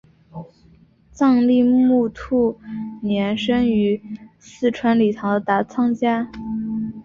[1.11, 2.59] 藏历木兔
[3.03, 4.01] 年生于
[4.39, 6.31] 四川理塘的达仓家。